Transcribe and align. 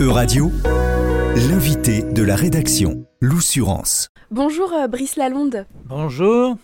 Euradio, 0.00 0.50
l'invité 1.48 2.02
de 2.02 2.22
la 2.22 2.34
rédaction, 2.36 3.06
l'Oussurance. 3.20 4.08
Bonjour 4.30 4.72
euh, 4.72 4.88
Brice 4.88 5.16
Lalonde. 5.16 5.66
Bonjour. 5.84 6.56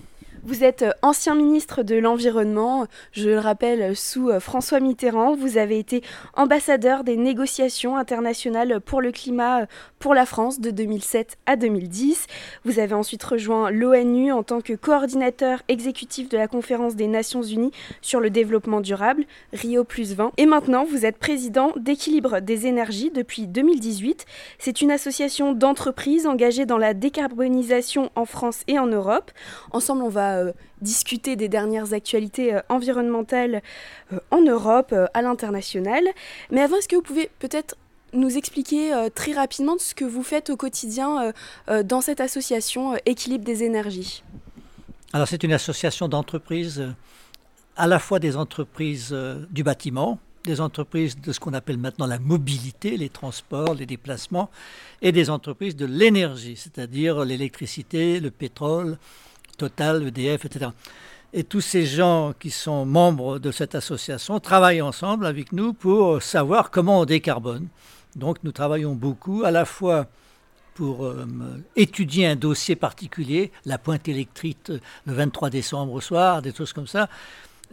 Vous 0.46 0.62
êtes 0.62 0.82
euh, 0.82 0.90
ancien 1.00 1.34
ministre 1.34 1.82
de 1.82 1.94
l'Environnement, 1.94 2.86
je 3.12 3.30
le 3.30 3.38
rappelle, 3.38 3.96
sous 3.96 4.28
euh, 4.28 4.40
François 4.40 4.78
Mitterrand. 4.78 5.34
Vous 5.34 5.56
avez 5.56 5.78
été 5.78 6.02
ambassadeur 6.34 7.02
des 7.02 7.16
négociations 7.16 7.96
internationales 7.96 8.82
pour 8.84 9.00
le 9.00 9.10
climat 9.10 9.62
euh, 9.62 9.66
pour 9.98 10.12
la 10.12 10.26
France 10.26 10.60
de 10.60 10.70
2007 10.70 11.38
à 11.46 11.56
2010. 11.56 12.26
Vous 12.66 12.78
avez 12.78 12.92
ensuite 12.92 13.24
rejoint 13.24 13.70
l'ONU 13.70 14.32
en 14.32 14.42
tant 14.42 14.60
que 14.60 14.74
coordinateur 14.74 15.62
exécutif 15.68 16.28
de 16.28 16.36
la 16.36 16.46
conférence 16.46 16.94
des 16.94 17.06
Nations 17.06 17.42
Unies 17.42 17.72
sur 18.02 18.20
le 18.20 18.28
développement 18.28 18.82
durable, 18.82 19.24
Rio 19.54 19.86
20. 19.88 20.32
Et 20.36 20.44
maintenant, 20.44 20.84
vous 20.84 21.06
êtes 21.06 21.16
président 21.16 21.72
d'Équilibre 21.76 22.40
des 22.40 22.66
énergies 22.66 23.10
depuis 23.10 23.46
2018. 23.46 24.26
C'est 24.58 24.82
une 24.82 24.90
association 24.90 25.54
d'entreprises 25.54 26.26
engagée 26.26 26.66
dans 26.66 26.76
la 26.76 26.92
décarbonisation 26.92 28.10
en 28.14 28.26
France 28.26 28.60
et 28.66 28.78
en 28.78 28.86
Europe. 28.86 29.30
Ensemble, 29.72 30.02
on 30.02 30.10
va 30.10 30.33
euh, 30.34 30.52
discuter 30.80 31.36
des 31.36 31.48
dernières 31.48 31.94
actualités 31.94 32.54
euh, 32.54 32.60
environnementales 32.68 33.62
euh, 34.12 34.18
en 34.30 34.42
Europe, 34.42 34.94
à 35.14 35.22
l'international. 35.22 36.02
Mais 36.50 36.60
avant, 36.60 36.76
est-ce 36.76 36.88
que 36.88 36.96
vous 36.96 37.02
pouvez 37.02 37.30
peut-être 37.38 37.76
nous 38.12 38.36
expliquer 38.36 38.92
très 39.16 39.32
rapidement 39.32 39.74
ce 39.76 39.92
que 39.92 40.04
vous 40.04 40.22
faites 40.22 40.48
au 40.48 40.56
quotidien 40.56 41.32
dans 41.84 42.00
cette 42.00 42.20
association 42.20 42.94
Équilibre 43.06 43.44
des 43.44 43.64
énergies? 43.64 44.22
Alors 45.12 45.26
c'est 45.26 45.42
une 45.42 45.52
association 45.52 46.06
d'entreprises, 46.06 46.94
à 47.76 47.88
la 47.88 47.98
fois 47.98 48.20
des 48.20 48.36
entreprises 48.36 49.12
du 49.50 49.64
bâtiment, 49.64 50.20
des 50.44 50.60
entreprises 50.60 51.20
de 51.20 51.32
ce 51.32 51.40
qu'on 51.40 51.54
appelle 51.54 51.78
maintenant 51.78 52.06
la 52.06 52.20
mobilité, 52.20 52.96
les 52.96 53.08
transports, 53.08 53.74
les 53.74 53.86
déplacements, 53.86 54.50
et 55.02 55.10
des 55.10 55.30
entreprises 55.30 55.74
de 55.74 55.86
l'énergie, 55.86 56.56
c'est-à-dire 56.56 57.24
l'électricité, 57.24 58.20
le 58.20 58.30
pétrole, 58.30 58.98
Total, 59.56 60.06
EDF, 60.06 60.44
etc. 60.44 60.70
Et 61.32 61.44
tous 61.44 61.60
ces 61.60 61.84
gens 61.84 62.32
qui 62.38 62.50
sont 62.50 62.86
membres 62.86 63.38
de 63.38 63.50
cette 63.50 63.74
association 63.74 64.38
travaillent 64.38 64.82
ensemble 64.82 65.26
avec 65.26 65.52
nous 65.52 65.72
pour 65.72 66.22
savoir 66.22 66.70
comment 66.70 67.00
on 67.00 67.04
décarbone. 67.04 67.66
Donc 68.14 68.38
nous 68.44 68.52
travaillons 68.52 68.94
beaucoup 68.94 69.42
à 69.44 69.50
la 69.50 69.64
fois 69.64 70.06
pour 70.74 71.06
euh, 71.06 71.26
étudier 71.76 72.26
un 72.26 72.36
dossier 72.36 72.76
particulier, 72.76 73.52
la 73.64 73.78
pointe 73.78 74.08
électrique 74.08 74.58
le 74.68 75.12
23 75.12 75.50
décembre 75.50 75.92
au 75.92 76.00
soir, 76.00 76.42
des 76.42 76.52
choses 76.52 76.72
comme 76.72 76.86
ça, 76.86 77.08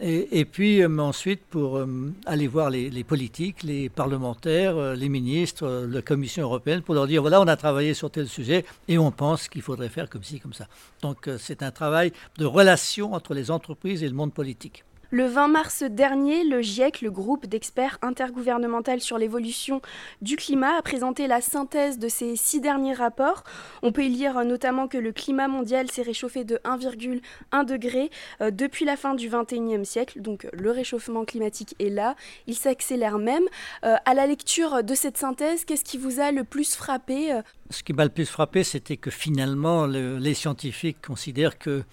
et, 0.04 0.44
puis 0.44 0.82
euh, 0.82 0.98
ensuite, 0.98 1.42
pour 1.48 1.78
euh, 1.78 2.12
aller 2.26 2.48
voir 2.48 2.70
les, 2.70 3.04
politiques, 3.04 3.62
les 3.62 3.88
parlementaires, 3.88 4.76
euh, 4.76 4.94
les 4.96 5.08
ministres, 5.08 5.86
la 5.88 6.02
Commission 6.02 6.42
européenne, 6.42 6.82
pour 6.82 6.96
leur 6.96 7.06
dire, 7.06 7.22
voilà, 7.22 7.40
on 7.40 7.46
a 7.46 7.56
travaillé 7.56 7.94
sur 7.94 8.10
tel 8.10 8.26
sujet 8.26 8.64
et 8.88 8.98
on 8.98 9.12
pense 9.12 9.48
qu'il 9.48 9.62
faudrait 9.62 9.88
faire 9.88 10.10
comme 10.10 10.24
ci, 10.24 10.40
comme 10.40 10.54
ça. 10.54 10.66
Donc 11.02 11.30
c'est 11.38 11.62
un 11.62 11.70
travail 11.70 12.12
de 12.38 12.44
relation 12.44 13.14
entre 13.14 13.32
les 13.32 13.52
entreprises 13.52 14.02
et 14.02 14.08
le 14.08 14.14
monde 14.14 14.34
politique. 14.34 14.84
Le 15.14 15.26
20 15.26 15.48
mars 15.48 15.82
dernier, 15.82 16.42
le 16.42 16.62
GIEC, 16.62 17.02
le 17.02 17.10
groupe 17.10 17.44
d'experts 17.44 17.98
intergouvernemental 18.00 19.02
sur 19.02 19.18
l'évolution 19.18 19.82
du 20.22 20.36
climat, 20.36 20.78
a 20.78 20.80
présenté 20.80 21.26
la 21.26 21.42
synthèse 21.42 21.98
de 21.98 22.08
ces 22.08 22.34
six 22.34 22.62
derniers 22.62 22.94
rapports. 22.94 23.44
On 23.82 23.92
peut 23.92 24.06
y 24.06 24.08
lire 24.08 24.42
notamment 24.42 24.88
que 24.88 24.96
le 24.96 25.12
climat 25.12 25.48
mondial 25.48 25.90
s'est 25.90 26.00
réchauffé 26.00 26.44
de 26.44 26.56
1,1 26.64 27.66
degré 27.66 28.08
euh, 28.40 28.50
depuis 28.50 28.86
la 28.86 28.96
fin 28.96 29.14
du 29.14 29.28
21e 29.28 29.84
siècle. 29.84 30.22
Donc 30.22 30.48
le 30.54 30.70
réchauffement 30.70 31.26
climatique 31.26 31.74
est 31.78 31.90
là, 31.90 32.16
il 32.46 32.54
s'accélère 32.54 33.18
même. 33.18 33.44
Euh, 33.84 33.96
à 34.06 34.14
la 34.14 34.26
lecture 34.26 34.82
de 34.82 34.94
cette 34.94 35.18
synthèse, 35.18 35.66
qu'est-ce 35.66 35.84
qui 35.84 35.98
vous 35.98 36.20
a 36.20 36.32
le 36.32 36.44
plus 36.44 36.74
frappé 36.74 37.34
euh? 37.34 37.42
Ce 37.68 37.82
qui 37.82 37.92
m'a 37.92 38.04
le 38.04 38.10
plus 38.10 38.24
frappé, 38.24 38.64
c'était 38.64 38.96
que 38.96 39.10
finalement, 39.10 39.84
les 39.84 40.32
scientifiques 40.32 41.06
considèrent 41.06 41.58
que 41.58 41.84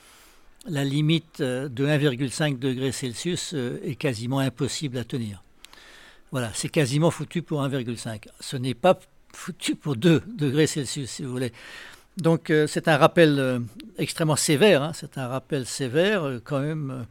la 0.67 0.83
limite 0.83 1.42
euh, 1.42 1.70
de 1.70 1.86
1,5 1.86 2.59
degré 2.59 2.92
Celsius 2.92 3.53
euh, 3.53 3.80
est 3.83 3.95
quasiment 3.95 4.39
impossible 4.39 4.97
à 4.97 5.03
tenir. 5.03 5.43
Voilà, 6.31 6.52
c'est 6.53 6.70
quasiment 6.70 7.11
foutu 7.11 7.42
pour 7.42 7.64
1,5. 7.64 8.27
Ce 8.39 8.58
n'est 8.58 8.73
pas 8.73 8.99
foutu 9.33 9.75
pour 9.75 9.95
2 9.95 10.21
degrés 10.27 10.67
Celsius, 10.67 11.09
si 11.09 11.23
vous 11.23 11.31
voulez. 11.31 11.53
Donc 12.17 12.49
euh, 12.49 12.67
c'est 12.67 12.87
un 12.87 12.97
rappel 12.97 13.61
extrêmement 13.97 14.36
sévère, 14.36 14.83
hein. 14.83 14.92
c'est 14.93 15.17
un 15.17 15.27
rappel 15.27 15.65
sévère 15.65 16.39
quand 16.43 16.59
même 16.59 17.05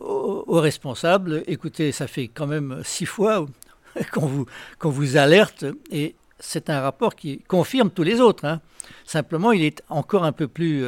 aux, 0.00 0.60
responsables. 0.60 1.42
Écoutez, 1.46 1.92
ça 1.92 2.06
fait 2.06 2.28
quand 2.28 2.46
même 2.46 2.82
six 2.84 3.06
fois 3.06 3.46
qu'on 4.12 4.26
vous, 4.26 4.46
vous 4.80 5.16
alerte 5.16 5.64
et 5.90 6.16
c'est 6.40 6.68
un 6.68 6.80
rapport 6.80 7.14
qui 7.14 7.38
confirme 7.38 7.90
tous 7.90 8.02
les 8.02 8.20
autres. 8.20 8.44
Hein. 8.44 8.60
Simplement, 9.04 9.52
il 9.52 9.62
est 9.62 9.82
encore 9.88 10.24
un 10.24 10.32
peu 10.32 10.48
plus 10.48 10.84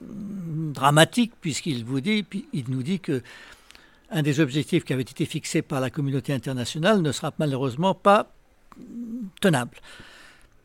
dramatique 0.00 1.32
puisqu'il 1.40 1.84
vous 1.84 2.00
dit, 2.00 2.24
il 2.52 2.64
nous 2.68 2.82
dit 2.82 3.00
que 3.00 3.22
un 4.10 4.22
des 4.22 4.40
objectifs 4.40 4.84
qui 4.84 4.92
avait 4.92 5.02
été 5.02 5.26
fixé 5.26 5.62
par 5.62 5.80
la 5.80 5.90
communauté 5.90 6.32
internationale 6.32 7.02
ne 7.02 7.12
sera 7.12 7.32
malheureusement 7.38 7.94
pas 7.94 8.32
tenable. 9.40 9.76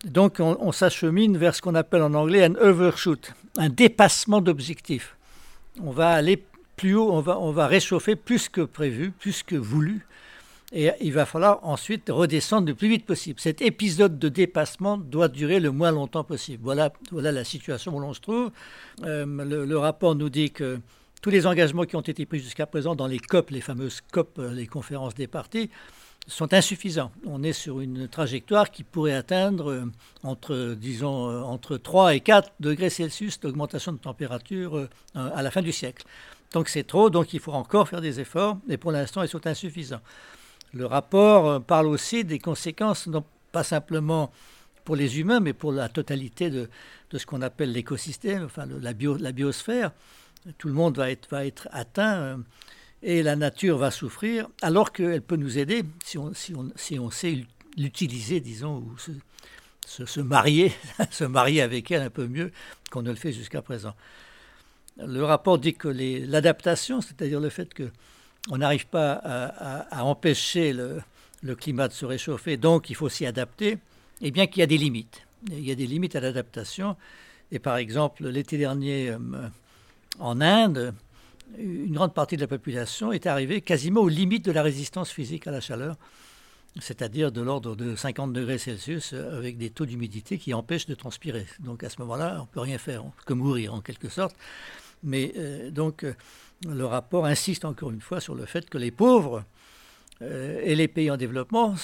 Donc 0.06 0.40
on, 0.40 0.72
s'achemine 0.72 1.38
vers 1.38 1.56
ce 1.56 1.62
qu'on 1.62 1.76
appelle 1.76 2.04
en 2.04 2.14
anglais 2.14 2.44
un 2.44 2.56
overshoot, 2.56 3.34
un 3.58 3.70
dépassement 3.70 4.42
d'objectifs. 4.42 5.16
On 5.82 5.92
va 5.92 6.10
aller 6.10 6.44
plus 6.76 6.96
haut, 6.96 7.12
on 7.12 7.22
va, 7.22 7.40
on 7.40 7.52
va 7.52 7.68
réchauffer 7.68 8.16
plus 8.16 8.50
que 8.50 8.62
prévu, 8.62 9.12
plus 9.12 9.44
que 9.44 9.56
voulu. 9.56 10.06
Et 10.76 10.90
il 11.02 11.14
va 11.14 11.28
falloir 11.28 11.60
ensuite 11.64 12.10
redescendre 12.10 12.68
le 12.68 12.74
plus 12.74 12.88
vite 12.88 13.06
possible. 13.06 13.40
Cet 13.40 13.62
épisode 13.62 14.18
de 14.18 14.28
dépassement 14.28 14.98
doit 14.98 15.28
durer 15.28 15.60
le 15.60 15.70
moins 15.70 15.92
longtemps 15.92 16.24
possible. 16.24 16.64
Voilà, 16.64 16.92
voilà 17.12 17.32
la 17.32 17.44
situation 17.44 17.96
où 17.96 18.00
l'on 18.00 18.14
se 18.14 18.22
trouve. 18.22 18.50
Euh, 19.04 19.26
le, 19.66 19.78
rapport 19.78 20.16
nous 20.16 20.30
dit 20.30 20.50
que 20.50 20.80
tous 21.22 21.30
les 21.30 21.46
engagements 21.46 21.84
qui 21.84 21.96
ont 21.96 22.02
été 22.02 22.26
pris 22.26 22.40
jusqu'à 22.40 22.66
présent 22.66 22.96
dans 22.96 23.06
les 23.06 23.20
COP, 23.20 23.52
les 23.52 23.62
fameuses 23.62 24.02
COP, 24.12 24.40
euh, 24.40 24.52
les 24.52 24.66
conférences 24.66 25.14
des 25.14 25.28
partis, 25.28 25.70
sont 26.26 26.52
insuffisants. 26.56 27.12
On 27.28 27.44
est 27.44 27.54
sur 27.54 27.80
une 27.80 28.08
trajectoire 28.08 28.72
qui 28.72 28.84
pourrait 28.84 29.14
atteindre 29.14 29.70
euh, 29.70 29.86
entre, 30.24 30.74
disons, 30.74 31.44
entre 31.44 31.78
3 31.78 32.16
et 32.16 32.20
4 32.20 32.52
degrés 32.60 32.90
Celsius 32.90 33.40
d'augmentation 33.40 33.92
de 33.92 34.00
température 34.00 34.88
à 35.14 35.44
la 35.44 35.52
fin 35.52 35.62
du 35.62 35.72
siècle. 35.72 36.04
Donc 36.52 36.68
c'est 36.68 36.84
trop, 36.84 37.12
donc 37.12 37.34
il 37.34 37.40
faut 37.40 37.52
encore 37.52 37.88
faire 37.90 38.02
des 38.02 38.20
efforts, 38.20 38.58
et 38.70 38.78
pour 38.78 38.92
l'instant 38.92 39.22
ils 39.22 39.28
sont 39.28 39.46
insuffisants. 39.46 40.02
Le 40.74 40.86
rapport 40.86 41.50
euh, 41.50 41.60
parle 41.60 41.88
aussi 41.88 42.24
des 42.24 42.40
conséquences, 42.40 43.08
non 43.08 43.24
pas 43.52 43.64
simplement 43.64 44.32
pour 44.84 44.96
les 44.96 45.20
humains, 45.20 45.40
mais 45.40 45.54
pour 45.54 45.72
la 45.72 45.88
totalité 45.88 46.50
de, 46.50 46.70
ce 47.14 47.26
qu'on 47.26 47.42
appelle 47.42 47.72
l'écosystème, 47.72 48.46
enfin 48.46 48.66
la, 48.66 48.94
biosphère. 48.94 49.92
Tout 50.58 50.68
le 50.68 50.74
monde 50.74 50.98
va 50.98 51.12
être, 51.12 51.70
atteint 51.72 52.16
euh, 52.16 52.38
et 53.02 53.24
la 53.24 53.36
nature 53.36 53.78
va 53.78 53.92
souffrir, 53.92 54.48
alors 54.62 54.92
qu'elle 54.92 55.22
peut 55.22 55.36
nous 55.36 55.58
aider 55.58 55.84
si 56.04 56.18
on, 56.18 56.34
sait 57.12 57.46
l'utiliser, 57.78 58.40
disons, 58.42 58.78
ou 58.78 58.96
se, 59.86 60.20
marier, 60.20 60.74
se 61.12 61.24
marier 61.24 61.62
avec 61.62 61.92
elle 61.92 62.02
un 62.02 62.10
peu 62.10 62.28
mieux 62.28 62.52
qu'on 62.92 63.04
ne 63.04 63.10
le 63.12 63.16
fait 63.16 63.32
jusqu'à 63.32 63.62
présent. 63.62 63.94
Le 64.98 65.24
rapport 65.24 65.60
dit 65.60 65.74
que 65.76 65.88
l'adaptation, 65.88 67.02
c'est-à-dire 67.02 67.40
le 67.40 67.50
fait 67.50 67.74
que 67.74 67.90
on 68.50 68.58
n'arrive 68.58 68.88
pas 68.88 69.14
à, 69.14 70.04
empêcher 70.04 70.74
le, 70.74 71.56
climat 71.56 71.88
de 71.88 71.94
se 71.94 72.06
réchauffer, 72.06 72.58
donc 72.58 72.90
il 72.90 72.96
faut 72.96 73.10
s'y 73.10 73.26
adapter, 73.26 73.78
et 74.22 74.32
bien 74.32 74.48
qu'il 74.48 74.60
y 74.60 74.64
a 74.64 74.68
des 74.68 74.78
limites. 74.78 75.26
Il 75.50 75.66
y 75.66 75.72
a 75.72 75.76
des 75.76 75.88
limites 75.88 76.16
à 76.16 76.22
l'adaptation. 76.22 76.96
Et 77.52 77.60
par 77.60 77.78
exemple, 77.78 78.28
l'été 78.28 78.58
dernier, 78.58 79.10
euh, 79.10 79.18
en 80.20 80.40
Inde, 80.40 80.94
une 81.58 81.94
grande 81.94 82.14
partie 82.14 82.36
de 82.36 82.42
la 82.42 82.48
population 82.48 83.12
est 83.12 83.28
arrivée 83.28 83.62
quasiment 83.62 84.02
aux 84.02 84.10
limites 84.10 84.46
de 84.46 84.52
la 84.52 84.64
résistance 84.64 85.12
physique 85.12 85.48
à 85.48 85.52
la 85.52 85.60
chaleur, 85.60 85.98
c'est-à-dire 86.80 87.32
de 87.32 87.42
l'ordre 87.42 87.76
de 87.76 87.96
50 87.96 88.34
degrés 88.34 88.58
Celsius 88.58 89.14
avec 89.14 89.58
des 89.58 89.70
taux 89.70 89.86
d'humidité 89.86 90.38
qui 90.38 90.54
empêchent 90.54 90.88
de 90.88 90.96
transpirer. 90.96 91.46
Donc 91.60 91.84
à 91.84 91.90
ce 91.90 92.00
moment-là, 92.02 92.38
on 92.40 92.44
ne 92.44 92.48
peut 92.48 92.62
rien 92.62 92.78
faire, 92.78 93.06
on 93.06 93.10
peut 93.10 93.24
que 93.26 93.34
mourir 93.34 93.74
en 93.74 93.82
quelque 93.82 94.10
sorte. 94.10 94.36
Mais 95.04 95.34
euh, 95.38 95.70
donc 95.70 96.04
euh, 96.04 96.14
le 96.68 96.86
rapport 96.86 97.26
insiste 97.26 97.66
encore 97.66 97.92
une 97.92 98.02
fois 98.02 98.20
sur 98.20 98.36
le 98.36 98.46
fait 98.46 98.70
que 98.70 98.78
les 98.78 98.92
pauvres 98.92 99.44
euh, 100.22 100.62
et 100.64 100.76
les 100.76 100.88
pays 100.88 101.10
en 101.10 101.18
développement 101.18 101.76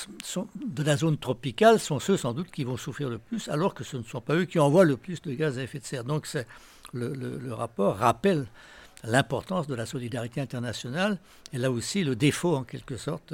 de 0.56 0.84
la 0.84 0.96
zone 0.98 1.18
tropicale 1.18 1.80
sont 1.80 2.00
ceux 2.00 2.18
sans 2.18 2.34
doute 2.34 2.52
qui 2.52 2.64
vont 2.64 2.78
souffrir 2.78 3.10
le 3.10 3.18
plus, 3.18 3.50
alors 3.50 3.74
que 3.74 3.84
ce 3.84 3.98
ne 3.98 4.04
sont 4.04 4.22
pas 4.22 4.36
eux 4.36 4.46
qui 4.46 4.60
envoient 4.60 4.86
le 4.86 4.98
plus 4.98 5.22
de 5.22 5.34
gaz 5.34 5.58
à 5.58 5.64
effet 5.64 5.80
de 5.80 5.86
serre. 5.86 6.04
Donc 6.04 6.28
le, 6.94 7.14
le, 7.14 7.54
rapport 7.54 7.98
rappelle 7.98 8.46
l'importance 9.04 9.68
de 9.68 9.76
la 9.76 9.86
solidarité 9.86 10.42
internationale 10.42 11.18
et 11.54 11.58
là 11.58 11.72
aussi 11.72 12.04
le 12.04 12.16
défaut 12.16 12.56
en 12.56 12.64
quelque 12.64 12.98
sorte 12.98 13.34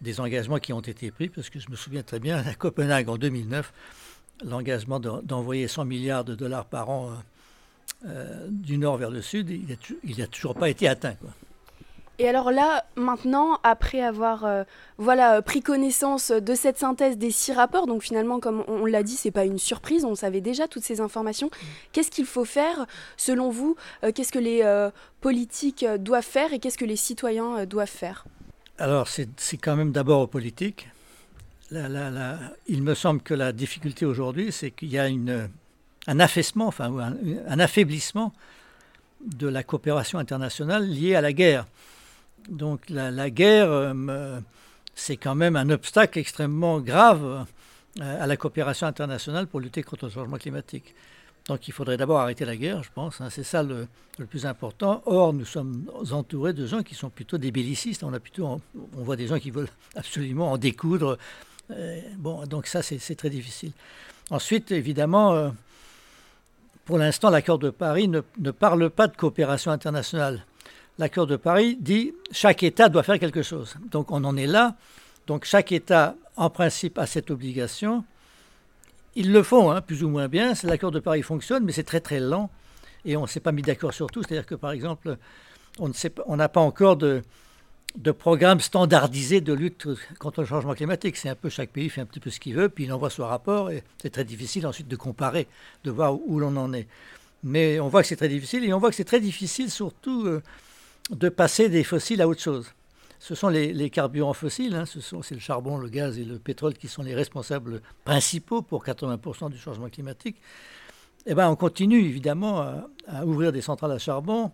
des 0.00 0.20
engagements 0.20 0.58
qui 0.58 0.72
ont 0.72 0.80
été 0.80 1.10
pris, 1.10 1.28
parce 1.28 1.50
que 1.50 1.58
je 1.58 1.70
me 1.70 1.76
souviens 1.76 2.02
très 2.02 2.20
bien 2.20 2.38
à 2.38 2.54
Copenhague 2.54 3.08
en 3.08 3.16
2009, 3.16 3.72
l'engagement 4.44 5.00
d'envoyer 5.00 5.66
100 5.66 5.84
milliards 5.86 6.24
de 6.24 6.36
dollars 6.36 6.66
par 6.66 6.88
an 6.90 7.14
euh, 8.06 8.46
du 8.50 8.78
nord 8.78 8.96
vers 8.96 9.10
le 9.10 9.22
sud, 9.22 9.50
il 9.50 10.18
n'a 10.18 10.26
toujours 10.26 10.54
pas 10.54 10.68
été 10.68 10.88
atteint. 10.88 11.16
Et 12.20 12.28
alors 12.28 12.50
là, 12.50 12.84
maintenant, 12.96 13.60
après 13.62 14.02
avoir 14.02 14.44
euh, 14.44 14.64
voilà, 14.96 15.40
pris 15.40 15.62
connaissance 15.62 16.32
de 16.32 16.54
cette 16.56 16.76
synthèse 16.76 17.16
des 17.16 17.30
six 17.30 17.52
rapports, 17.52 17.86
donc 17.86 18.02
finalement, 18.02 18.40
comme 18.40 18.64
on, 18.66 18.86
l'a 18.86 19.04
dit, 19.04 19.14
c'est 19.14 19.30
pas 19.30 19.44
une 19.44 19.60
surprise, 19.60 20.04
on 20.04 20.16
savait 20.16 20.40
déjà 20.40 20.66
toutes 20.66 20.82
ces 20.82 21.00
informations. 21.00 21.46
Mm. 21.46 21.66
Qu'est-ce 21.92 22.10
qu'il 22.10 22.26
faut 22.26 22.44
faire, 22.44 22.86
selon 23.16 23.50
vous 23.50 23.76
euh, 24.02 24.10
Qu'est-ce 24.12 24.32
que 24.32 24.40
les 24.40 24.62
euh, 24.64 24.90
politiques 25.20 25.86
doivent 26.00 26.24
faire 26.24 26.52
et 26.52 26.58
qu'est-ce 26.58 26.78
que 26.78 26.84
les 26.84 26.96
citoyens 26.96 27.66
doivent 27.66 27.88
faire? 27.88 28.24
Alors, 28.78 29.06
c'est 29.06 29.56
quand 29.56 29.76
même 29.76 29.92
d'abord 29.92 30.22
aux 30.22 30.26
politiques. 30.26 30.88
il 31.70 32.82
me 32.82 32.94
semble 32.94 33.22
que 33.22 33.34
la 33.34 33.52
difficulté 33.52 34.06
aujourd'hui, 34.06 34.50
c'est 34.50 34.72
qu'il 34.72 34.88
y 34.88 34.98
a 34.98 35.06
une, 35.06 35.48
un 36.08 36.20
affaissement, 36.20 36.66
enfin, 36.66 37.14
un 37.46 37.58
affaiblissement 37.60 38.32
de 39.24 39.46
la 39.46 39.62
coopération 39.62 40.18
internationale 40.18 40.88
liée 40.88 41.14
à 41.14 41.20
la 41.20 41.32
guerre. 41.32 41.66
Donc 42.48 42.88
la, 42.88 43.30
guerre, 43.30 43.70
euh, 43.70 44.40
c'est 44.94 45.18
quand 45.18 45.34
même 45.34 45.54
un 45.54 45.68
obstacle 45.68 46.18
extrêmement 46.18 46.80
grave 46.80 47.46
euh, 48.00 48.22
à 48.22 48.26
la 48.26 48.36
coopération 48.38 48.86
internationale 48.86 49.46
pour 49.46 49.60
lutter 49.60 49.82
contre 49.82 50.06
le 50.06 50.10
changement 50.10 50.38
climatique. 50.38 50.94
Donc 51.46 51.68
il 51.68 51.72
faudrait 51.72 51.98
d'abord 51.98 52.20
arrêter 52.20 52.46
la 52.46 52.56
guerre, 52.56 52.82
je 52.82 52.90
pense. 52.94 53.20
Hein, 53.20 53.28
c'est 53.30 53.44
ça 53.44 53.62
le, 53.62 53.86
plus 54.30 54.46
important. 54.46 55.02
Or, 55.04 55.34
nous 55.34 55.44
sommes 55.44 55.90
entourés 56.10 56.54
de 56.54 56.66
gens 56.66 56.82
qui 56.82 56.94
sont 56.94 57.10
plutôt 57.10 57.36
des 57.36 57.50
bellicistes. 57.50 58.02
On, 58.02 58.14
a 58.14 58.18
plutôt, 58.20 58.46
on, 58.46 58.60
voit 59.02 59.16
des 59.16 59.26
gens 59.26 59.38
qui 59.38 59.50
veulent 59.50 59.68
absolument 59.94 60.52
en 60.52 60.56
découdre. 60.56 61.18
Euh, 61.70 62.00
bon, 62.16 62.46
donc 62.46 62.66
ça, 62.66 62.80
c'est 62.82 63.14
très 63.14 63.30
difficile. 63.30 63.72
Ensuite, 64.30 64.72
évidemment, 64.72 65.52
pour 66.88 66.96
l'instant, 66.96 67.28
l'accord 67.28 67.58
de 67.58 67.68
Paris 67.68 68.08
ne, 68.08 68.50
parle 68.50 68.88
pas 68.88 69.08
de 69.08 69.14
coopération 69.14 69.70
internationale 69.70 70.42
l'accord 70.98 71.26
de 71.26 71.36
Paris 71.36 71.76
dit 71.78 72.14
chaque 72.30 72.62
État 72.62 72.88
doit 72.88 73.02
faire 73.02 73.18
quelque 73.18 73.42
chose. 73.42 73.76
Donc 73.90 74.10
on 74.10 74.24
en 74.24 74.38
est 74.38 74.46
là. 74.46 74.74
Donc 75.26 75.44
chaque 75.44 75.70
État, 75.70 76.16
en 76.36 76.48
principe, 76.48 76.98
a 76.98 77.04
cette 77.04 77.30
obligation. 77.30 78.04
Ils 79.16 79.32
le 79.32 79.42
font, 79.42 79.70
hein, 79.70 79.82
plus 79.82 80.02
ou 80.02 80.08
moins 80.08 80.28
bien. 80.28 80.54
L'accord 80.64 80.90
de 80.90 80.98
Paris 80.98 81.20
fonctionne, 81.20 81.62
mais 81.62 81.72
c'est 81.72 81.84
très 81.84 82.00
très 82.00 82.20
lent. 82.20 82.50
Et 83.04 83.18
on 83.18 83.22
ne 83.22 83.26
s'est 83.26 83.40
pas 83.40 83.52
mis 83.52 83.60
d'accord 83.60 83.92
sur 83.92 84.06
tout. 84.08 84.22
C'est-à-dire 84.22 84.46
que, 84.46 84.54
par 84.54 84.72
exemple, 84.72 85.18
on 85.78 86.36
n'a 86.36 86.48
pas 86.48 86.62
encore 86.62 86.96
de, 86.96 87.22
de 87.96 88.10
programme 88.12 88.60
standardisé 88.60 89.40
de 89.40 89.52
lutte 89.52 89.88
contre 90.18 90.40
le 90.42 90.46
changement 90.46 90.74
climatique. 90.74 91.16
C'est 91.16 91.28
un 91.28 91.34
peu 91.34 91.48
chaque 91.48 91.70
pays 91.70 91.88
fait 91.88 92.00
un 92.00 92.06
petit 92.06 92.20
peu 92.20 92.30
ce 92.30 92.38
qu'il 92.40 92.54
veut, 92.54 92.68
puis 92.68 92.84
il 92.84 92.92
envoie 92.92 93.10
son 93.10 93.26
rapport, 93.26 93.70
et 93.70 93.82
c'est 94.02 94.10
très 94.10 94.24
difficile 94.24 94.66
ensuite 94.66 94.88
de 94.88 94.96
comparer, 94.96 95.46
de 95.84 95.90
voir 95.90 96.14
où, 96.26 96.38
l'on 96.38 96.56
en 96.56 96.72
est. 96.72 96.86
Mais 97.42 97.80
on 97.80 97.88
voit 97.88 98.02
que 98.02 98.08
c'est 98.08 98.16
très 98.16 98.28
difficile, 98.28 98.64
et 98.64 98.72
on 98.72 98.78
voit 98.78 98.90
que 98.90 98.96
c'est 98.96 99.04
très 99.04 99.20
difficile 99.20 99.70
surtout 99.70 100.26
euh, 100.26 100.42
de 101.10 101.28
passer 101.28 101.68
des 101.68 101.84
fossiles 101.84 102.20
à 102.20 102.28
autre 102.28 102.42
chose. 102.42 102.72
Ce 103.20 103.34
sont 103.34 103.48
les, 103.48 103.90
carburants 103.90 104.32
fossiles, 104.32 104.74
hein, 104.76 104.84
ce 104.86 105.00
c'est 105.00 105.34
le 105.34 105.40
charbon, 105.40 105.76
le 105.76 105.88
gaz 105.88 106.18
et 106.18 106.24
le 106.24 106.38
pétrole 106.38 106.74
qui 106.74 106.86
sont 106.86 107.02
les 107.02 107.14
responsables 107.14 107.82
principaux 108.04 108.62
pour 108.62 108.84
80% 108.84 109.50
du 109.50 109.58
changement 109.58 109.88
climatique. 109.88 110.36
Eh 111.26 111.34
ben, 111.34 111.48
on 111.48 111.56
continue 111.56 111.98
évidemment 111.98 112.60
à, 113.08 113.24
ouvrir 113.26 113.52
des 113.52 113.60
centrales 113.60 113.92
à 113.92 113.98
charbon 113.98 114.52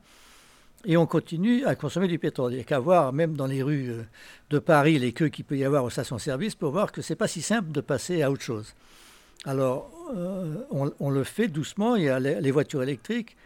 et 0.85 0.97
on 0.97 1.07
continue 1.07 1.65
à 1.65 1.75
consommer 1.75 2.09
du 2.09 2.19
pétrole. 2.19 2.53
Il 2.53 2.57
n'y 2.57 2.61
a 2.61 2.65
qu'à 2.65 2.79
voir, 2.79 3.13
même 3.13 3.37
dans 3.37 3.47
les 3.47 3.63
rues 3.63 3.91
euh, 3.91 4.03
de 4.51 4.59
Paris, 4.59 4.99
les 4.99 5.13
queues 5.13 5.29
qu'il 5.29 5.45
peut 5.45 5.57
y 5.57 5.65
avoir 5.65 5.85
aux 5.85 5.91
stations-service 5.91 6.55
pour 6.55 6.71
voir 6.73 6.93
que 6.93 7.03
ce 7.03 7.13
n'est 7.13 7.17
pas 7.17 7.29
si 7.29 7.43
simple 7.43 7.73
de 7.73 7.81
passer 7.81 8.23
à 8.23 8.31
autre 8.31 8.43
chose. 8.43 8.75
Alors, 9.45 9.91
euh, 10.15 10.57
on, 10.71 11.11
le 11.11 11.25
fait 11.25 11.49
doucement. 11.49 11.97
Il 11.97 12.05
y 12.05 12.09
a 12.09 12.19
les 12.19 12.51
voitures 12.51 12.83
électriques. 12.83 13.37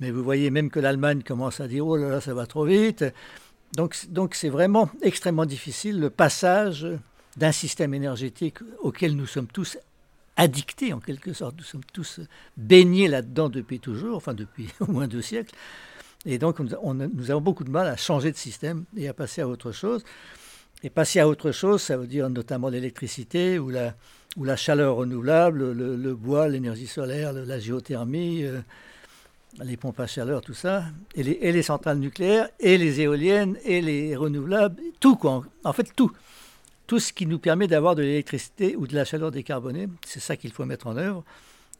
Mais 0.00 0.10
vous 0.10 0.24
voyez 0.24 0.50
même 0.50 0.70
que 0.70 0.80
l'Allemagne 0.80 1.22
commence 1.22 1.60
à 1.60 1.68
dire 1.68 1.86
oh 1.86 1.96
là 1.96 2.08
là, 2.08 2.20
ça 2.20 2.34
va 2.34 2.46
trop 2.46 2.64
vite. 2.64 3.04
Donc, 3.76 3.96
donc 4.08 4.34
c'est 4.34 4.48
vraiment 4.48 4.90
extrêmement 5.02 5.46
difficile 5.46 6.00
le 6.00 6.10
passage 6.10 6.86
d'un 7.36 7.52
système 7.52 7.94
énergétique 7.94 8.58
auquel 8.80 9.16
nous 9.16 9.26
sommes 9.26 9.46
tous 9.46 9.78
addictés 10.36 10.92
en 10.92 11.00
quelque 11.00 11.32
sorte. 11.32 11.56
Nous 11.58 11.64
sommes 11.64 11.84
tous 11.92 12.20
baignés 12.56 13.08
là-dedans 13.08 13.48
depuis 13.48 13.80
toujours, 13.80 14.16
enfin 14.16 14.34
depuis 14.34 14.68
au 14.80 14.86
moins 14.86 15.08
deux 15.08 15.22
siècles. 15.22 15.54
Et 16.26 16.38
donc 16.38 16.58
nous 16.60 17.30
avons 17.30 17.40
beaucoup 17.40 17.64
de 17.64 17.70
mal 17.70 17.86
à 17.86 17.96
changer 17.96 18.32
de 18.32 18.36
système 18.36 18.84
et 18.96 19.08
à 19.08 19.14
passer 19.14 19.42
à 19.42 19.48
autre 19.48 19.72
chose. 19.72 20.04
Et 20.82 20.90
passer 20.90 21.20
à 21.20 21.28
autre 21.28 21.50
chose, 21.52 21.82
ça 21.82 21.96
veut 21.96 22.06
dire 22.06 22.28
notamment 22.28 22.68
l'électricité 22.68 23.58
ou 23.58 23.70
la, 23.70 24.56
chaleur 24.56 24.96
renouvelable, 24.96 25.72
le, 25.72 26.14
bois, 26.14 26.48
l'énergie 26.48 26.86
solaire, 26.86 27.32
la 27.32 27.58
géothermie. 27.58 28.44
Euh, 28.44 28.60
les 29.62 29.76
pompes 29.76 30.00
à 30.00 30.06
chaleur, 30.06 30.40
tout 30.40 30.54
ça, 30.54 30.84
et 31.14 31.22
les, 31.22 31.62
centrales 31.62 31.98
nucléaires, 31.98 32.48
et 32.60 32.78
les 32.78 33.00
éoliennes, 33.00 33.56
et 33.64 33.80
les 33.80 34.16
renouvelables, 34.16 34.82
tout 35.00 35.16
quoi. 35.16 35.44
En 35.62 35.72
fait, 35.72 35.94
tout. 35.94 36.10
Tout 36.86 36.98
ce 36.98 37.12
qui 37.12 37.26
nous 37.26 37.38
permet 37.38 37.66
d'avoir 37.66 37.94
de 37.94 38.02
l'électricité 38.02 38.76
ou 38.76 38.86
de 38.86 38.94
la 38.94 39.04
chaleur 39.04 39.30
décarbonée, 39.30 39.88
c'est 40.04 40.20
ça 40.20 40.36
qu'il 40.36 40.52
faut 40.52 40.64
mettre 40.64 40.86
en 40.86 40.96
œuvre. 40.96 41.24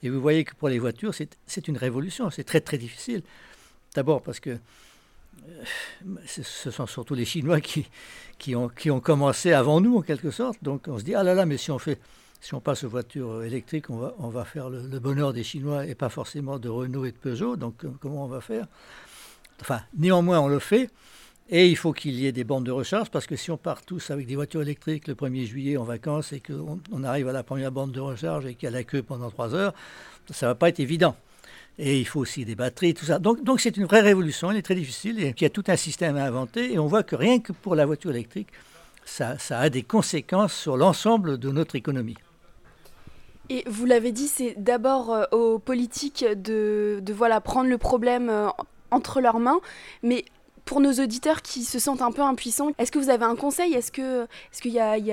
Et 0.03 0.09
vous 0.09 0.21
voyez 0.21 0.45
que 0.45 0.55
pour 0.55 0.69
les 0.69 0.79
voitures, 0.79 1.15
c'est 1.15 1.69
une 1.69 1.77
révolution. 1.77 2.31
C'est 2.31 2.45
très 2.45 2.61
très 2.61 2.79
difficile. 2.79 3.23
D'abord 3.95 4.23
parce 4.23 4.41
que 4.41 4.51
euh, 4.51 5.65
ce 6.27 6.71
sont 6.71 6.87
surtout 6.87 7.15
les 7.15 7.25
Chinois 7.25 7.61
qui, 7.61 8.57
ont, 8.57 9.01
commencé 9.01 9.53
avant 9.53 9.81
nous, 9.81 9.99
en 9.99 10.03
quelque 10.03 10.31
sorte. 10.31 10.59
Donc 10.63 10.85
on 10.89 10.99
se 10.99 11.05
dit, 11.05 11.15
ah 11.15 11.23
là 11.23 11.35
là, 11.35 11.47
mais 11.47 11.57
si 11.57 11.71
on 11.71 11.79
fait 11.79 11.99
si 12.41 12.53
on 12.53 12.61
passe 12.61 12.85
aux 12.85 12.91
voitures 12.91 13.43
électriques, 13.43 13.89
on 13.89 13.97
va, 13.97 14.15
on 14.19 14.29
va 14.29 14.45
faire 14.45 14.69
le, 14.69 14.99
bonheur 14.99 15.33
des 15.33 15.43
Chinois 15.43 15.87
et 15.87 15.95
pas 15.95 16.11
forcément 16.11 16.59
de 16.59 16.69
Renault 16.69 17.07
et 17.07 17.13
de 17.13 17.17
Peugeot. 17.17 17.57
Donc 17.57 17.85
euh, 17.85 17.91
comment 18.01 18.25
on 18.25 18.29
va 18.29 18.43
faire? 18.43 18.67
Enfin, 19.63 19.81
néanmoins, 19.97 20.41
on 20.41 20.49
le 20.49 20.59
fait. 20.59 20.91
Et 21.49 21.69
il 21.69 21.77
faut 21.77 21.93
qu'il 21.93 22.15
y 22.15 22.27
ait 22.27 22.33
des 22.33 22.45
bandes 22.45 22.65
de 22.65 22.71
recharge 22.71 23.11
parce 23.11 23.27
que 23.27 23.37
si 23.37 23.51
on 23.51 23.57
part 23.57 23.83
tous 23.83 24.11
avec 24.11 24.27
des 24.27 24.35
voitures 24.35 24.63
électriques 24.63 25.09
le 25.09 25.15
1er 25.15 25.45
juillet 25.45 25.77
en 25.77 25.85
vacances 25.85 26.33
et 26.33 26.41
qu'on 26.41 26.81
on 26.91 27.05
arrive 27.05 27.29
à 27.29 27.33
la 27.33 27.43
première 27.43 27.71
bande 27.71 27.93
de 27.93 28.01
recharge 28.01 28.47
et 28.47 28.55
qu'il 28.55 28.65
y 28.65 28.69
a 28.69 28.71
la 28.71 28.85
queue 28.85 29.03
pendant 29.03 29.31
trois 29.31 29.55
heures, 29.55 29.75
ça 30.31 30.47
ne 30.47 30.51
va 30.51 30.55
pas 30.55 30.71
être 30.71 30.81
évident. 30.81 31.17
Et 31.79 31.99
il 31.99 32.05
faut 32.05 32.21
aussi 32.21 32.45
des 32.45 32.55
batteries, 32.55 32.95
tout 32.95 33.07
ça. 33.07 33.19
Donc, 33.19 33.43
donc 33.43 33.61
c'est 33.61 33.77
une 33.77 33.85
vraie 33.85 34.01
révolution, 34.01 34.51
elle 34.51 34.59
est 34.59 34.63
très 34.63 34.77
difficile 34.77 35.19
et 35.19 35.35
il 35.37 35.43
y 35.43 35.47
a 35.47 35.51
tout 35.51 35.65
un 35.67 35.77
système 35.77 36.17
à 36.17 36.25
inventer. 36.25 36.73
Et 36.73 36.79
on 36.79 36.87
voit 36.87 37.03
que 37.03 37.17
rien 37.17 37.41
que 37.41 37.53
pour 37.53 37.75
la 37.75 37.85
voiture 37.85 38.11
électrique, 38.11 38.49
ça, 39.05 39.37
a 39.51 39.71
des 39.71 39.83
conséquences 39.83 40.55
sur 40.55 40.77
l'ensemble 40.77 41.39
de 41.39 41.51
notre 41.51 41.77
économie. 41.77 42.17
Et 43.51 43.65
vous 43.67 43.85
l'avez 43.85 44.13
dit, 44.13 44.29
c'est 44.29 44.55
d'abord 44.57 45.13
euh, 45.13 45.25
aux 45.33 45.59
politiques 45.59 46.25
de, 46.25 47.01
de, 47.03 47.13
voilà, 47.13 47.43
prendre 47.43 47.69
le 47.69 47.77
problème 47.77 48.31
euh, 48.31 48.49
entre 48.91 49.21
leurs 49.21 49.39
mains, 49.39 49.61
mais 50.03 50.25
pour 50.65 50.81
nos 50.81 50.93
auditeurs 50.93 51.43
qui 51.43 51.65
se 51.65 51.79
sentent 51.79 52.03
un 52.03 52.13
peu 52.13 52.23
impuissants, 52.23 52.71
est-ce 52.79 52.91
que 52.91 52.99
vous 52.99 53.11
avez 53.11 53.25
un 53.25 53.37
conseil? 53.37 53.75
Est-ce 53.75 53.93
qu'il 53.93 54.05
est 54.05 54.61
qu'il 54.61 54.73
y, 54.73 54.81
a, 54.81 54.97
y, 54.99 55.05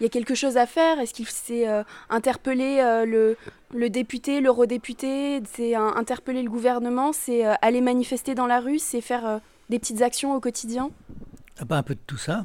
y 0.00 0.06
a 0.06 0.08
quelque 0.10 0.34
chose 0.34 0.56
à 0.56 0.66
faire? 0.66 1.00
Est-ce 1.00 1.14
qu'il 1.14 1.26
s'est 1.26 1.68
euh, 1.68 1.82
interpellé 2.10 2.82
le, 3.06 3.36
le 3.74 3.90
député, 3.90 4.40
l'eurodéputé? 4.40 5.42
C'est 5.54 5.74
interpeller 5.74 6.42
le 6.42 6.50
gouvernement? 6.50 7.12
C'est 7.12 7.44
aller 7.62 7.80
manifester 7.80 8.34
dans 8.34 8.46
la 8.46 8.60
rue? 8.60 8.78
C'est 8.78 9.00
faire 9.00 9.40
des 9.70 9.78
petites 9.78 10.02
actions 10.02 10.34
au 10.34 10.40
quotidien? 10.40 10.90
Ah 11.58 11.64
ben, 11.64 11.76
un 11.76 11.82
peu 11.84 11.94
de 11.94 12.00
tout 12.06 12.16
ça. 12.16 12.44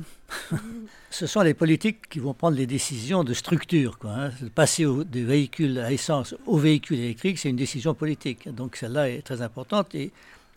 Ce 1.10 1.26
sont 1.26 1.42
les 1.42 1.56
politiques 1.56 2.08
qui 2.10 2.20
vont 2.20 2.36
prendre 2.36 2.56
les 2.56 2.68
décisions 2.68 3.24
de 3.24 3.34
structure. 3.34 3.98
Quoi, 3.98 4.12
hein. 4.12 4.32
Passer 4.54 4.86
des 5.06 5.24
véhicules 5.24 5.80
à 5.80 5.92
essence 5.92 6.36
aux 6.46 6.58
véhicules 6.58 7.00
électriques, 7.00 7.40
c'est 7.40 7.50
une 7.50 7.56
décision 7.56 7.96
politique. 7.96 8.48
Donc 8.54 8.76
celle-là 8.76 9.10
est 9.10 9.24
très 9.24 9.42
importante 9.42 9.96
et 9.96 10.12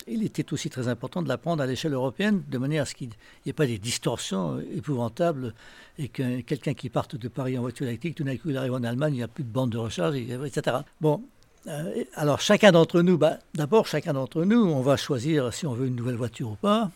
il 0.07 0.23
était 0.23 0.53
aussi 0.53 0.69
très 0.69 0.87
important 0.87 1.21
de 1.21 1.27
la 1.27 1.37
prendre 1.37 1.61
à 1.63 1.65
l'échelle 1.65 1.93
européenne 1.93 2.43
de 2.47 2.57
manière 2.57 2.83
à 2.83 2.85
ce 2.85 2.95
qu'il 2.95 3.09
n'y 3.09 3.49
ait 3.49 3.53
pas 3.53 3.65
des 3.65 3.77
distorsions 3.77 4.59
épouvantables 4.75 5.53
et 5.97 6.07
que 6.07 6.41
quelqu'un 6.41 6.73
qui 6.73 6.89
parte 6.89 7.15
de 7.15 7.27
Paris 7.27 7.57
en 7.57 7.61
voiture 7.61 7.87
électrique, 7.87 8.15
tout 8.15 8.23
d'un 8.23 8.37
coup 8.37 8.49
il 8.49 8.57
arrive 8.57 8.73
en 8.73 8.83
Allemagne, 8.83 9.13
il 9.13 9.17
n'y 9.17 9.23
a 9.23 9.27
plus 9.27 9.43
de 9.43 9.51
bande 9.51 9.71
de 9.71 9.77
recharge, 9.77 10.15
etc. 10.15 10.77
Bon, 11.01 11.23
euh, 11.67 12.03
alors 12.15 12.41
chacun 12.41 12.71
d'entre 12.71 13.01
nous, 13.01 13.17
bah, 13.17 13.39
d'abord 13.53 13.87
chacun 13.87 14.13
d'entre 14.13 14.43
nous, 14.43 14.63
on 14.63 14.81
va 14.81 14.97
choisir 14.97 15.53
si 15.53 15.65
on 15.65 15.73
veut 15.73 15.87
une 15.87 15.95
nouvelle 15.95 16.15
voiture 16.15 16.51
ou 16.51 16.55
pas 16.55 16.91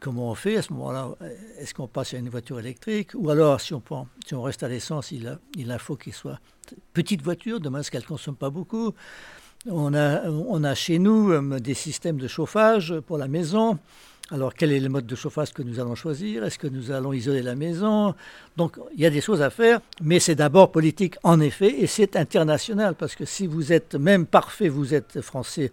comment 0.00 0.30
on 0.30 0.34
fait 0.34 0.56
à 0.56 0.62
ce 0.62 0.72
moment-là? 0.72 1.10
Est-ce 1.58 1.74
qu'on 1.74 1.88
passe 1.88 2.14
à 2.14 2.18
une 2.18 2.28
voiture 2.28 2.58
électrique? 2.58 3.10
Ou 3.14 3.30
alors, 3.30 3.60
si 3.60 3.74
on, 3.74 4.42
reste 4.42 4.62
à 4.62 4.68
l'essence, 4.68 5.12
il, 5.12 5.38
il 5.56 5.76
faut 5.78 5.96
qu'il 5.96 6.12
soit 6.12 6.40
petite 6.92 7.22
voiture, 7.22 7.60
de 7.60 7.68
manière 7.68 7.88
qu'elle 7.90 8.02
ne 8.02 8.06
consomme 8.06 8.36
pas 8.36 8.50
beaucoup. 8.50 8.94
On 9.70 9.94
a, 9.94 10.28
on 10.28 10.64
a 10.64 10.74
chez 10.74 10.98
nous 10.98 11.30
euh, 11.30 11.60
des 11.60 11.74
systèmes 11.74 12.16
de 12.16 12.26
chauffage 12.26 12.98
pour 13.06 13.16
la 13.16 13.28
maison. 13.28 13.78
Alors, 14.32 14.54
quel 14.54 14.72
est 14.72 14.80
le 14.80 14.88
mode 14.88 15.06
de 15.06 15.14
chauffage 15.14 15.52
que 15.52 15.62
nous 15.62 15.78
allons 15.78 15.94
choisir? 15.94 16.42
Est-ce 16.42 16.58
que 16.58 16.66
nous 16.66 16.90
allons 16.90 17.12
isoler 17.12 17.42
la 17.42 17.54
maison? 17.54 18.14
Donc, 18.56 18.78
il 18.94 19.00
y 19.00 19.06
a 19.06 19.10
des 19.10 19.20
choses 19.20 19.40
à 19.40 19.50
faire, 19.50 19.80
mais 20.00 20.18
c'est 20.18 20.34
d'abord 20.34 20.72
politique, 20.72 21.14
en 21.22 21.38
effet, 21.38 21.80
et 21.80 21.86
c'est 21.86 22.16
international, 22.16 22.96
parce 22.96 23.14
que 23.14 23.24
si 23.24 23.46
vous 23.46 23.72
êtes 23.72 23.94
même 23.94 24.26
parfait, 24.26 24.68
vous 24.68 24.94
êtes 24.94 25.20
français, 25.20 25.70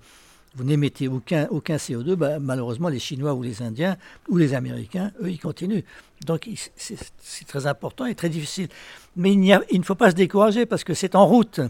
vous 0.55 0.65
n'émettez 0.65 1.07
aucun, 1.07 1.47
aucun 1.49 1.77
CO2, 1.77 2.13
bah, 2.15 2.37
malheureusement, 2.37 2.89
les 2.89 2.99
Chinois 2.99 3.33
ou 3.33 3.41
les 3.41 3.63
Indiens 3.63 3.97
ou 4.27 4.37
les 4.37 4.53
Américains, 4.53 5.13
eux, 5.21 5.31
ils 5.31 5.39
continuent. 5.39 5.83
Donc, 6.25 6.47
c'est 6.75 7.47
très 7.47 7.65
important 7.65 8.05
et 8.05 8.13
très 8.13 8.29
difficile. 8.29 8.67
Mais 9.15 9.31
il 9.31 9.79
ne 9.79 9.83
faut 9.83 9.95
pas 9.95 10.11
se 10.11 10.15
décourager 10.15 10.67
parce 10.67 10.83
que 10.83 10.93
c'est 10.93 11.15
en 11.15 11.25
route. 11.25 11.61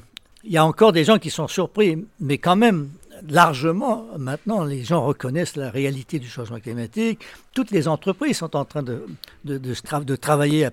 Il 0.43 0.51
y 0.51 0.57
a 0.57 0.65
encore 0.65 0.93
des 0.93 1.03
gens 1.03 1.17
qui 1.17 1.29
sont 1.29 1.47
surpris, 1.47 2.05
mais 2.19 2.37
quand 2.37 2.55
même, 2.55 2.89
largement, 3.27 4.05
maintenant, 4.17 4.63
les 4.63 4.83
gens 4.83 5.03
reconnaissent 5.03 5.55
la 5.55 5.69
réalité 5.69 6.19
du 6.19 6.27
changement 6.27 6.59
climatique. 6.59 7.19
Toutes 7.53 7.71
les 7.71 7.87
entreprises 7.87 8.37
sont 8.37 8.55
en 8.55 8.65
train 8.65 8.83
de, 8.83 9.03
de, 9.43 10.15
travailler 10.15 10.69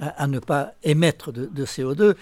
à, 0.00 0.26
ne 0.26 0.38
pas 0.38 0.72
émettre 0.82 1.32
de, 1.32 1.64
CO2. 1.64 2.14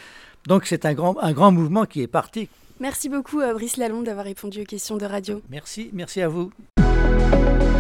Donc 0.47 0.67
c'est 0.67 0.85
un 0.85 0.95
grand, 0.95 1.17
un 1.21 1.33
grand 1.33 1.53
mouvement 1.53 1.85
qui 1.85 2.03
est 2.03 2.07
parti. 2.07 2.49
Merci 2.81 3.11
beaucoup, 3.11 3.41
euh, 3.41 3.53
Brice 3.53 3.77
Lalonde, 3.77 4.07
d'avoir 4.07 4.25
répondu 4.25 4.63
aux 4.63 4.65
questions 4.65 4.97
de 4.97 5.05
radio. 5.05 5.43
Merci, 5.51 5.91
merci 5.93 6.23
à 6.23 6.29
vous. 6.29 6.51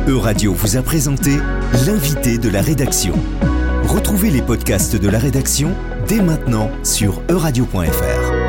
E-Radio 0.08 0.52
vous 0.52 0.76
a 0.76 0.82
présenté 0.82 1.36
l'invité 1.86 2.36
de 2.36 2.50
la 2.50 2.60
rédaction. 2.60 3.14
Retrouvez 3.84 4.30
les 4.30 4.42
podcasts 4.42 4.96
de 4.96 5.08
la 5.08 5.18
rédaction 5.18 5.74
dès 6.06 6.20
maintenant 6.20 6.70
sur 6.84 7.22
euradio.fr. 7.30 8.39